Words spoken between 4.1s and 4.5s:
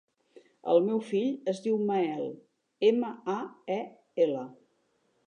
ela.